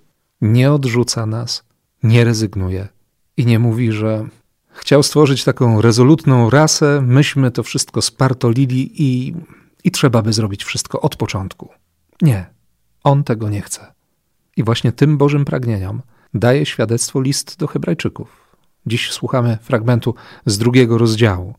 nie 0.42 0.72
odrzuca 0.72 1.26
nas, 1.26 1.64
nie 2.04 2.24
rezygnuje 2.24 2.88
i 3.38 3.46
nie 3.46 3.60
mówi, 3.60 3.92
że 3.92 4.28
chciał 4.72 5.04
stworzyć 5.04 5.44
taką 5.44 5.82
rezolutną 5.82 6.50
rasę, 6.50 7.02
myśmy 7.02 7.52
to 7.52 7.64
wszystko 7.64 8.02
spartolili 8.02 9.04
i 9.04 9.34
i 9.84 9.92
trzeba 9.92 10.22
by 10.22 10.34
zrobić 10.34 10.64
wszystko 10.64 11.02
od 11.02 11.16
początku. 11.16 11.70
Nie, 12.22 12.46
on 13.04 13.24
tego 13.24 13.50
nie 13.50 13.62
chce. 13.62 13.94
I 14.58 14.64
właśnie 14.64 14.92
tym 14.92 15.18
Bożym 15.18 15.46
pragnieniom 15.46 16.02
daje 16.34 16.66
świadectwo 16.66 17.22
list 17.22 17.58
do 17.60 17.68
Hebrajczyków. 17.68 18.49
Dziś 18.90 19.12
słuchamy 19.12 19.58
fragmentu 19.62 20.16
z 20.46 20.58
drugiego 20.58 20.98
rozdziału, 20.98 21.56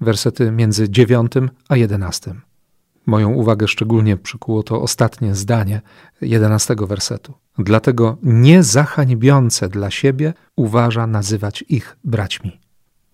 wersety 0.00 0.50
między 0.50 0.90
dziewiątym 0.90 1.50
a 1.68 1.76
jedenastym. 1.76 2.40
Moją 3.06 3.32
uwagę 3.32 3.68
szczególnie 3.68 4.16
przykuło 4.16 4.62
to 4.62 4.82
ostatnie 4.82 5.34
zdanie 5.34 5.80
jedenastego 6.20 6.86
wersetu. 6.86 7.34
Dlatego 7.58 8.16
niezahańbiące 8.22 9.68
dla 9.68 9.90
siebie 9.90 10.34
uważa 10.56 11.06
nazywać 11.06 11.64
ich 11.68 11.96
braćmi. 12.04 12.60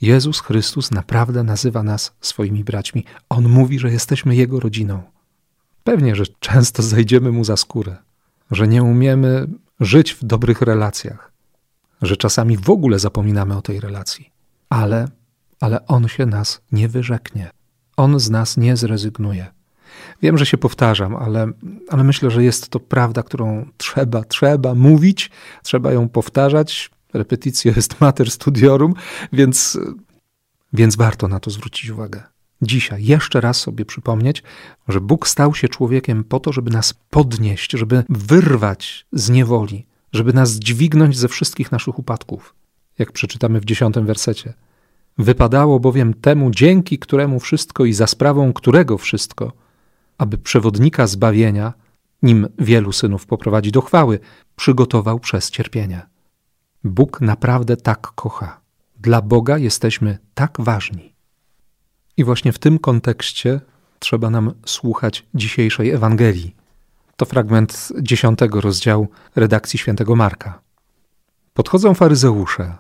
Jezus 0.01 0.41
Chrystus 0.41 0.91
naprawdę 0.91 1.43
nazywa 1.43 1.83
nas 1.83 2.17
swoimi 2.21 2.65
braćmi. 2.65 3.05
On 3.29 3.49
mówi, 3.49 3.79
że 3.79 3.93
jesteśmy 3.93 4.37
Jego 4.37 4.61
rodziną. 4.61 5.03
Pewnie, 5.85 6.17
że 6.17 6.25
często 6.41 6.83
zajdziemy 6.83 7.33
Mu 7.33 7.45
za 7.45 7.57
skórę, 7.57 7.97
że 8.51 8.69
nie 8.69 8.83
umiemy 8.83 9.47
żyć 9.81 10.15
w 10.15 10.25
dobrych 10.25 10.63
relacjach, 10.63 11.34
że 12.05 12.17
czasami 12.17 12.57
w 12.57 12.71
ogóle 12.71 12.99
zapominamy 12.99 13.57
o 13.57 13.63
tej 13.63 13.81
relacji. 13.81 14.31
Ale, 14.69 15.09
ale 15.61 15.87
On 15.87 16.09
się 16.09 16.27
nas 16.27 16.61
nie 16.73 16.89
wyrzeknie. 16.89 17.51
On 17.97 18.21
z 18.21 18.31
nas 18.31 18.57
nie 18.57 18.77
zrezygnuje. 18.77 19.47
Wiem, 20.23 20.39
że 20.39 20.47
się 20.47 20.59
powtarzam, 20.59 21.17
ale, 21.17 21.47
ale 21.89 22.05
myślę, 22.05 22.31
że 22.31 22.45
jest 22.45 22.69
to 22.69 22.81
prawda, 22.81 23.23
którą 23.23 23.67
trzeba, 23.77 24.25
trzeba 24.25 24.75
mówić, 24.75 25.31
trzeba 25.63 25.93
ją 25.93 26.09
powtarzać. 26.09 26.91
Repeticja 27.15 27.73
jest 27.77 28.01
mater 28.01 28.31
studiorum, 28.31 28.95
więc, 29.33 29.79
więc 30.73 30.97
warto 30.97 31.29
na 31.29 31.41
to 31.41 31.51
zwrócić 31.51 31.91
uwagę. 31.91 32.23
Dzisiaj 32.63 33.05
jeszcze 33.05 33.41
raz 33.41 33.61
sobie 33.61 33.85
przypomnieć, 33.85 34.43
że 34.89 35.01
Bóg 35.01 35.29
stał 35.29 35.55
się 35.55 35.69
człowiekiem 35.69 36.25
po 36.25 36.41
to, 36.41 36.53
żeby 36.53 36.71
nas 36.71 36.95
podnieść, 37.11 37.73
żeby 37.73 38.05
wyrwać 38.09 39.07
z 39.13 39.31
niewoli, 39.31 39.87
żeby 40.15 40.33
nas 40.33 40.53
dźwignąć 40.53 41.19
ze 41.19 41.29
wszystkich 41.29 41.73
naszych 41.73 41.99
upadków, 41.99 42.55
jak 42.99 43.13
przeczytamy 43.13 43.61
w 43.61 43.65
dziesiątym 43.65 44.07
wersecie. 44.07 44.55
Wypadało 45.19 45.81
bowiem 45.81 46.15
temu, 46.15 46.51
dzięki 46.51 46.99
któremu 46.99 47.41
wszystko 47.41 47.85
i 47.85 47.93
za 47.93 48.07
sprawą 48.07 48.53
którego 48.53 48.99
wszystko– 48.99 49.53
aby 50.19 50.39
przewodnika 50.39 51.07
zbawienia, 51.07 51.73
nim 52.23 52.49
wielu 52.59 52.93
synów 52.93 53.27
poprowadzi 53.27 53.73
do 53.73 53.81
chwały, 53.81 54.19
przygotował 54.57 55.21
przez 55.21 55.51
cierpienie. 55.51 56.07
Bóg 56.85 57.21
naprawdę 57.21 57.77
tak 57.77 58.01
kocha. 58.01 58.61
Dla 59.01 59.23
Boga 59.23 59.59
jesteśmy 59.59 60.19
tak 60.35 60.57
ważni. 60.59 61.15
I 62.17 62.25
właśnie 62.25 62.53
w 62.53 62.59
tym 62.59 62.79
kontekście 62.79 63.61
trzeba 63.99 64.31
nam 64.31 64.53
słuchać 64.67 65.27
dzisiejszej 65.35 65.91
Ewangelii. 65.91 66.57
To 67.17 67.25
fragment 67.25 67.93
dziesiątego 68.01 68.61
rozdziału 68.61 69.09
redakcji 69.37 69.79
świętego 69.79 70.17
Marka. 70.17 70.61
Podchodzą 71.55 71.95
faryzeusze 71.95 72.77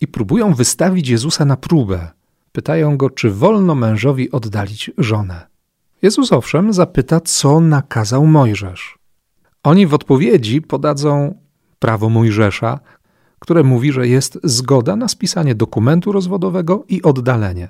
i 0.00 0.06
próbują 0.08 0.54
wystawić 0.54 1.08
Jezusa 1.08 1.44
na 1.44 1.56
próbę. 1.56 2.10
Pytają 2.52 2.96
go, 2.96 3.10
czy 3.10 3.30
wolno 3.30 3.74
mężowi 3.74 4.30
oddalić 4.30 4.90
żonę. 4.98 5.46
Jezus 6.02 6.32
owszem 6.32 6.72
zapyta, 6.72 7.20
co 7.20 7.60
nakazał 7.60 8.26
Mojżesz. 8.26 8.98
Oni 9.62 9.86
w 9.86 9.94
odpowiedzi 9.94 10.62
podadzą 10.62 11.34
prawo 11.78 12.08
Mojżesza, 12.08 12.80
które 13.38 13.62
mówi, 13.62 13.92
że 13.92 14.08
jest 14.08 14.38
zgoda 14.44 14.96
na 14.96 15.08
spisanie 15.08 15.54
dokumentu 15.54 16.12
rozwodowego 16.12 16.84
i 16.88 17.02
oddalenie. 17.02 17.68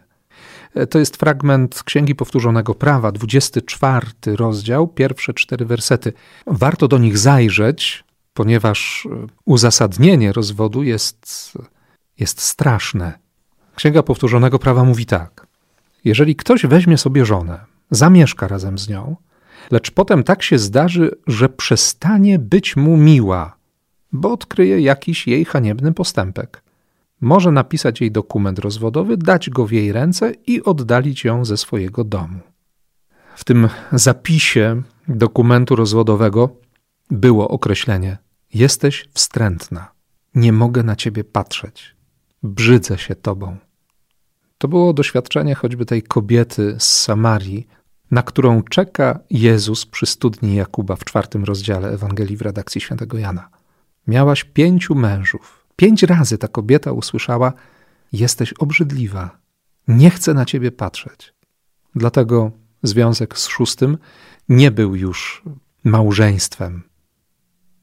To 0.91 0.99
jest 0.99 1.17
fragment 1.17 1.83
Księgi 1.83 2.15
Powtórzonego 2.15 2.75
Prawa, 2.75 3.13
24 3.13 4.07
rozdział, 4.27 4.89
pierwsze 4.89 5.35
cztery 5.35 5.65
wersety. 5.65 6.13
Warto 6.47 6.89
do 6.89 6.99
nich 6.99 7.19
zajrzeć, 7.19 8.05
ponieważ 8.35 9.09
uzasadnienie 9.45 10.33
rozwodu 10.33 10.83
jest, 10.83 11.53
jest 12.19 12.41
straszne. 12.41 13.19
Księga 13.75 14.03
Powtórzonego 14.03 14.59
Prawa 14.59 14.85
mówi 14.85 15.07
tak: 15.07 15.47
Jeżeli 16.05 16.37
ktoś 16.37 16.67
weźmie 16.67 16.99
sobie 16.99 17.25
żonę, 17.25 17.61
zamieszka 17.91 18.49
razem 18.49 18.79
z 18.79 18.89
nią, 18.89 19.17
lecz 19.71 19.91
potem 19.91 20.25
tak 20.25 20.43
się 20.43 20.59
zdarzy, 20.59 21.11
że 21.27 21.49
przestanie 21.49 22.39
być 22.39 22.77
mu 22.77 22.97
miła, 22.97 23.57
bo 24.13 24.33
odkryje 24.33 24.81
jakiś 24.81 25.27
jej 25.27 25.45
haniebny 25.45 25.93
postępek. 25.93 26.63
Może 27.23 27.51
napisać 27.51 28.01
jej 28.01 28.11
dokument 28.11 28.59
rozwodowy, 28.59 29.17
dać 29.17 29.51
go 29.51 29.67
w 29.67 29.73
jej 29.73 29.93
ręce 29.93 30.33
i 30.47 30.63
oddalić 30.63 31.25
ją 31.25 31.45
ze 31.45 31.57
swojego 31.57 32.05
domu. 32.05 32.41
W 33.37 33.45
tym 33.45 33.69
zapisie 33.93 34.83
dokumentu 35.09 35.77
rozwodowego 35.77 36.57
było 37.11 37.49
określenie: 37.49 38.19
Jesteś 38.55 39.09
wstrętna, 39.15 39.93
nie 40.35 40.53
mogę 40.53 40.83
na 40.83 40.97
ciebie 40.97 41.25
patrzeć, 41.25 41.97
brzydzę 42.43 42.99
się 42.99 43.15
tobą. 43.15 43.57
To 44.59 44.69
było 44.69 44.93
doświadczenie 44.93 45.55
choćby 45.55 45.87
tej 45.87 46.03
kobiety 46.03 46.77
z 46.79 47.03
Samarii, 47.03 47.67
na 48.11 48.23
którą 48.23 48.63
czeka 48.63 49.21
Jezus 49.31 49.87
przy 49.87 50.07
studni 50.07 50.55
Jakuba 50.55 50.97
w 50.97 51.05
czwartym 51.05 51.45
rozdziale 51.45 51.89
Ewangelii 51.89 52.37
w 52.37 52.43
redakcji 52.43 52.81
świętego 52.81 53.19
Jana. 53.19 53.49
Miałaś 54.07 54.45
pięciu 54.45 54.95
mężów. 54.95 55.62
Pięć 55.83 56.03
razy 56.03 56.39
ta 56.39 56.49
kobieta 56.49 56.93
usłyszała: 56.93 57.53
Jesteś 58.13 58.53
obrzydliwa, 58.53 59.39
nie 59.89 60.11
chcę 60.11 60.35
na 60.35 60.45
ciebie 60.45 60.73
patrzeć. 60.73 61.35
Dlatego 61.95 62.51
związek 62.83 63.39
z 63.39 63.47
szóstym 63.47 63.99
nie 64.49 64.71
był 64.71 64.97
już 64.97 65.43
małżeństwem. 65.85 66.83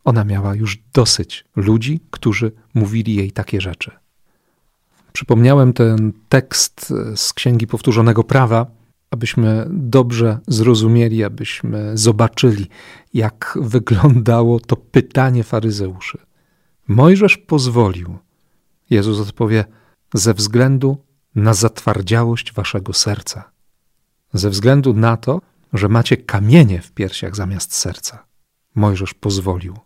Ona 0.04 0.24
miała 0.24 0.56
już 0.56 0.78
dosyć 0.94 1.46
ludzi, 1.56 2.00
którzy 2.12 2.52
mówili 2.74 3.16
jej 3.16 3.32
takie 3.32 3.62
rzeczy. 3.62 3.92
Przypomniałem 5.14 5.74
ten 5.74 6.14
tekst 6.30 6.94
z 7.16 7.34
Księgi 7.34 7.68
Powtórzonego 7.68 8.24
Prawa, 8.24 8.66
abyśmy 9.12 9.68
dobrze 9.70 10.40
zrozumieli, 10.48 11.24
abyśmy 11.24 11.98
zobaczyli, 11.98 12.68
jak 13.14 13.58
wyglądało 13.62 14.60
to 14.60 14.76
pytanie 14.76 15.44
faryzeuszy. 15.44 16.29
Mojżesz 16.90 17.38
pozwolił. 17.38 18.18
Jezus 18.90 19.20
odpowie: 19.20 19.66
ze 20.14 20.34
względu 20.34 20.98
na 21.36 21.54
zatwardziałość 21.54 22.54
waszego 22.54 22.94
serca, 22.94 23.52
ze 24.34 24.50
względu 24.50 24.94
na 24.94 25.18
to, 25.18 25.42
że 25.74 25.90
macie 25.90 26.18
kamienie 26.18 26.82
w 26.82 26.92
piersiach 26.92 27.36
zamiast 27.36 27.74
serca. 27.74 28.26
Mojżesz 28.76 29.14
pozwolił. 29.14 29.78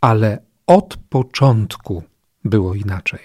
Ale 0.00 0.42
od 0.66 0.96
początku 0.96 2.02
było 2.44 2.74
inaczej. 2.74 3.20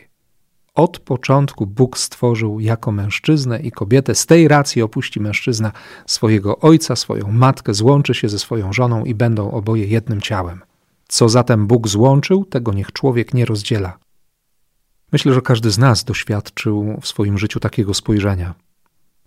Od 0.76 1.00
początku 1.00 1.68
Bóg 1.68 1.98
stworzył 1.98 2.60
jako 2.60 2.92
mężczyznę 2.92 3.60
i 3.60 3.72
kobietę. 3.72 4.16
Z 4.16 4.26
tej 4.26 4.48
racji 4.48 4.82
opuści 4.82 5.20
mężczyzna 5.20 5.72
swojego 6.08 6.60
ojca, 6.60 6.96
swoją 6.96 7.32
matkę, 7.32 7.74
złączy 7.74 8.14
się 8.14 8.30
ze 8.30 8.40
swoją 8.40 8.74
żoną 8.74 9.06
i 9.06 9.16
będą 9.16 9.52
oboje 9.52 9.88
jednym 9.88 10.22
ciałem. 10.22 10.62
Co 11.08 11.30
zatem 11.30 11.68
Bóg 11.68 11.88
złączył, 11.88 12.46
tego 12.46 12.74
niech 12.74 12.92
człowiek 12.92 13.34
nie 13.34 13.46
rozdziela. 13.46 13.98
Myślę, 15.12 15.34
że 15.34 15.42
każdy 15.42 15.72
z 15.72 15.78
nas 15.78 16.04
doświadczył 16.04 17.00
w 17.02 17.08
swoim 17.08 17.38
życiu 17.38 17.60
takiego 17.60 17.94
spojrzenia. 17.94 18.56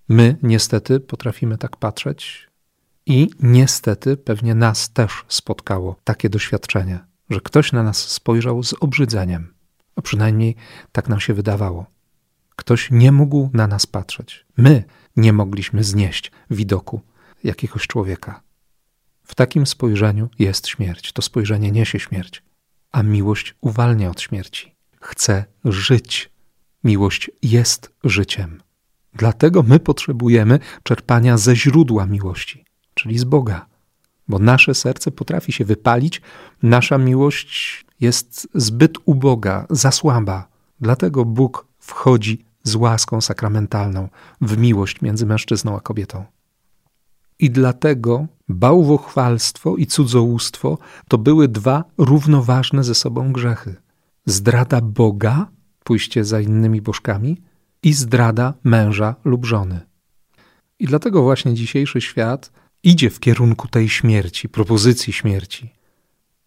My 0.08 0.36
niestety 0.42 1.00
potrafimy 1.00 1.58
tak 1.58 1.76
patrzeć 1.76 2.48
i 3.06 3.30
niestety 3.40 4.16
pewnie 4.16 4.54
nas 4.54 4.92
też 4.92 5.24
spotkało 5.28 5.96
takie 6.04 6.28
doświadczenie, 6.28 6.98
że 7.30 7.40
ktoś 7.40 7.72
na 7.72 7.82
nas 7.82 7.98
spojrzał 7.98 8.62
z 8.62 8.74
obrzydzeniem 8.80 9.56
a 9.96 10.02
przynajmniej 10.02 10.56
tak 10.92 11.08
nam 11.08 11.20
się 11.20 11.34
wydawało. 11.34 11.86
Ktoś 12.56 12.90
nie 12.90 13.12
mógł 13.12 13.50
na 13.52 13.66
nas 13.66 13.86
patrzeć. 13.86 14.46
My 14.56 14.84
nie 15.16 15.32
mogliśmy 15.32 15.84
znieść 15.84 16.32
widoku 16.50 17.00
jakiegoś 17.44 17.86
człowieka. 17.86 18.42
W 19.26 19.34
takim 19.34 19.66
spojrzeniu 19.66 20.28
jest 20.38 20.68
śmierć. 20.68 21.12
To 21.12 21.22
spojrzenie 21.22 21.72
niesie 21.72 21.98
śmierć, 21.98 22.42
a 22.92 23.02
miłość 23.02 23.54
uwalnia 23.60 24.10
od 24.10 24.20
śmierci. 24.20 24.74
Chce 25.00 25.44
żyć. 25.64 26.30
Miłość 26.84 27.30
jest 27.42 27.92
życiem. 28.04 28.62
Dlatego 29.14 29.62
my 29.62 29.80
potrzebujemy 29.80 30.58
czerpania 30.82 31.38
ze 31.38 31.56
źródła 31.56 32.06
miłości, 32.06 32.64
czyli 32.94 33.18
z 33.18 33.24
Boga, 33.24 33.66
bo 34.28 34.38
nasze 34.38 34.74
serce 34.74 35.10
potrafi 35.10 35.52
się 35.52 35.64
wypalić, 35.64 36.22
nasza 36.62 36.98
miłość 36.98 37.84
jest 38.00 38.48
zbyt 38.54 38.98
uboga, 39.04 39.66
za 39.70 39.90
słaba. 39.90 40.48
Dlatego 40.80 41.24
Bóg 41.24 41.66
wchodzi 41.78 42.44
z 42.62 42.74
łaską 42.74 43.20
sakramentalną 43.20 44.08
w 44.40 44.58
miłość 44.58 45.02
między 45.02 45.26
mężczyzną 45.26 45.76
a 45.76 45.80
kobietą. 45.80 46.24
I 47.38 47.50
dlatego 47.50 48.26
bałwochwalstwo 48.48 49.76
i 49.76 49.86
cudzołóstwo 49.86 50.78
to 51.08 51.18
były 51.18 51.48
dwa 51.48 51.84
równoważne 51.98 52.84
ze 52.84 52.94
sobą 52.94 53.32
grzechy. 53.32 53.74
Zdrada 54.26 54.80
Boga, 54.80 55.48
pójście 55.84 56.24
za 56.24 56.40
innymi 56.40 56.82
bożkami, 56.82 57.42
i 57.82 57.92
zdrada 57.92 58.54
męża 58.64 59.14
lub 59.24 59.44
żony. 59.44 59.80
I 60.78 60.86
dlatego 60.86 61.22
właśnie 61.22 61.54
dzisiejszy 61.54 62.00
świat 62.00 62.52
idzie 62.82 63.10
w 63.10 63.20
kierunku 63.20 63.68
tej 63.68 63.88
śmierci, 63.88 64.48
propozycji 64.48 65.12
śmierci. 65.12 65.72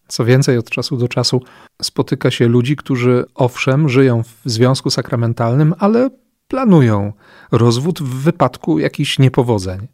Co 0.07 0.25
więcej, 0.25 0.57
od 0.57 0.69
czasu 0.69 0.97
do 0.97 1.07
czasu 1.07 1.41
spotyka 1.81 2.31
się 2.31 2.47
ludzi, 2.47 2.75
którzy 2.75 3.25
owszem, 3.35 3.89
żyją 3.89 4.23
w 4.23 4.41
związku 4.45 4.89
sakramentalnym, 4.89 5.73
ale 5.79 6.09
planują 6.47 7.13
rozwód 7.51 8.01
w 8.01 8.23
wypadku 8.23 8.79
jakichś 8.79 9.19
niepowodzeń. 9.19 9.87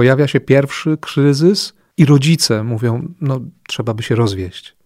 Pojawia 0.00 0.28
się 0.28 0.40
pierwszy 0.40 0.96
kryzys 1.00 1.72
i 1.96 2.04
rodzice 2.04 2.64
mówią: 2.64 3.14
No, 3.20 3.40
trzeba 3.68 3.94
by 3.94 4.02
się 4.02 4.14
rozwieść. 4.14 4.76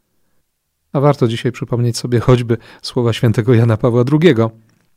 A 0.92 1.00
warto 1.00 1.29
dzisiaj 1.29 1.53
przypomnieć 1.53 1.98
sobie 1.98 2.20
choćby 2.20 2.57
słowa 2.83 3.12
świętego 3.12 3.55
Jana 3.55 3.77
Pawła 3.77 4.05
II 4.12 4.35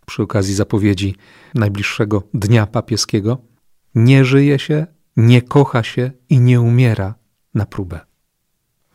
przy 0.06 0.24
okazji 0.24 0.56
zapowiedzi 0.56 1.16
najbliższego 1.56 2.24
dnia 2.34 2.68
papieskiego: 2.68 3.38
Nie 3.96 4.26
żyje 4.26 4.60
się, 4.60 4.88
nie 5.18 5.42
kocha 5.42 5.84
się 5.84 6.12
i 6.30 6.40
nie 6.40 6.62
umiera 6.62 7.16
na 7.54 7.66
próbę. 7.66 8.00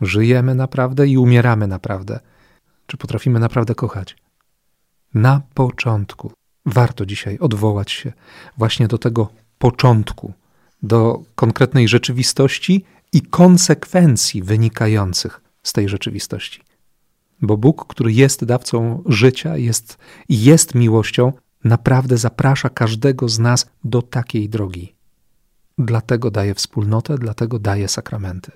Żyjemy 0.00 0.54
naprawdę 0.54 1.08
i 1.08 1.18
umieramy 1.18 1.66
naprawdę. 1.66 2.20
Czy 2.86 2.96
potrafimy 2.96 3.40
naprawdę 3.40 3.74
kochać? 3.74 4.16
Na 5.14 5.42
początku. 5.54 6.32
Warto 6.66 7.06
dzisiaj 7.06 7.38
odwołać 7.38 7.90
się 7.90 8.12
właśnie 8.58 8.88
do 8.88 8.98
tego 8.98 9.28
początku, 9.58 10.32
do 10.82 11.22
konkretnej 11.34 11.88
rzeczywistości 11.88 12.84
i 13.12 13.22
konsekwencji 13.22 14.42
wynikających 14.42 15.40
z 15.62 15.72
tej 15.72 15.88
rzeczywistości. 15.88 16.60
Bo 17.42 17.56
Bóg, 17.56 17.86
który 17.86 18.12
jest 18.12 18.44
dawcą 18.44 19.02
życia, 19.06 19.56
jest 19.56 19.98
jest 20.28 20.74
miłością, 20.74 21.32
naprawdę 21.64 22.16
zaprasza 22.16 22.68
każdego 22.68 23.28
z 23.28 23.38
nas 23.38 23.70
do 23.84 24.02
takiej 24.02 24.48
drogi. 24.48 24.94
Dlatego 25.78 26.30
daje 26.30 26.54
wspólnotę, 26.54 27.18
dlatego 27.18 27.58
daje 27.58 27.88
sakramenty. 27.88 28.52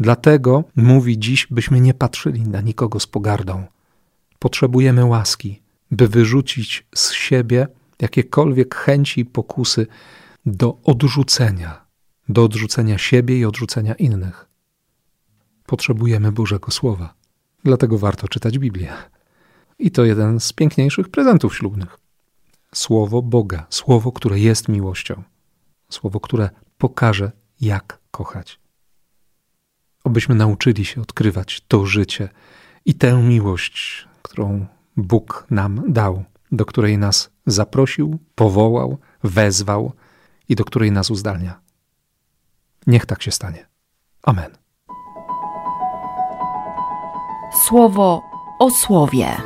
Dlatego 0.00 0.64
mówi 0.76 1.18
dziś, 1.18 1.46
byśmy 1.50 1.80
nie 1.80 1.94
patrzyli 1.94 2.42
na 2.42 2.60
nikogo 2.60 3.00
z 3.00 3.06
pogardą. 3.06 3.64
Potrzebujemy 4.38 5.04
łaski, 5.04 5.62
by 5.90 6.08
wyrzucić 6.08 6.86
z 6.94 7.12
siebie 7.12 7.66
jakiekolwiek 8.00 8.74
chęci 8.74 9.20
i 9.20 9.24
pokusy 9.24 9.86
do 10.46 10.78
odrzucenia, 10.84 11.86
do 12.28 12.44
odrzucenia 12.44 12.98
siebie 12.98 13.38
i 13.38 13.44
odrzucenia 13.44 13.94
innych. 13.94 14.48
Potrzebujemy 15.66 16.32
Bożego 16.32 16.70
Słowa. 16.70 17.14
Dlatego 17.64 17.98
warto 17.98 18.28
czytać 18.28 18.58
Biblię. 18.58 18.92
I 19.78 19.90
to 19.90 20.04
jeden 20.04 20.40
z 20.40 20.52
piękniejszych 20.52 21.08
prezentów 21.08 21.56
ślubnych. 21.56 21.98
Słowo 22.74 23.22
Boga, 23.22 23.66
słowo, 23.70 24.12
które 24.12 24.38
jest 24.38 24.68
miłością, 24.68 25.22
słowo, 25.90 26.20
które 26.20 26.50
pokaże, 26.78 27.32
jak 27.60 27.98
kochać. 28.10 28.60
Obyśmy 30.04 30.34
nauczyli 30.34 30.84
się 30.84 31.02
odkrywać 31.02 31.60
to 31.68 31.86
życie 31.86 32.28
i 32.84 32.94
tę 32.94 33.22
miłość, 33.22 34.08
którą 34.22 34.66
Bóg 34.96 35.46
nam 35.50 35.92
dał, 35.92 36.24
do 36.52 36.64
której 36.64 36.98
nas 36.98 37.30
zaprosił, 37.46 38.18
powołał, 38.34 38.98
wezwał 39.22 39.92
i 40.48 40.56
do 40.56 40.64
której 40.64 40.92
nas 40.92 41.10
uzdalnia. 41.10 41.60
Niech 42.86 43.06
tak 43.06 43.22
się 43.22 43.30
stanie. 43.30 43.66
Amen. 44.22 44.58
Słowo 47.66 48.22
o 48.58 48.70
słowie. 48.70 49.36